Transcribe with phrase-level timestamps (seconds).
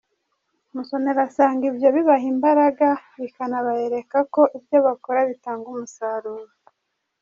[0.73, 2.87] Musonera asanga ibyo bibaha imbaraga
[3.21, 6.53] bikanabereka ko ibyo bakora bitanga umusaruro.